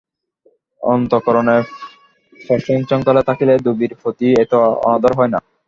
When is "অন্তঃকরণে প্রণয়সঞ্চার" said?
0.81-3.15